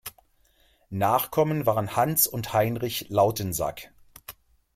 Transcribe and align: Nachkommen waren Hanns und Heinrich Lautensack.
Nachkommen 0.89 1.67
waren 1.67 1.95
Hanns 1.95 2.25
und 2.25 2.53
Heinrich 2.53 3.05
Lautensack. 3.09 3.93